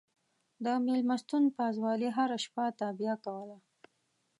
د 0.63 0.65
مېلمستون 0.85 1.43
پازوالې 1.57 2.09
هره 2.17 2.37
شپه 2.43 2.65
تابیا 2.79 3.13
کوله. 3.25 3.57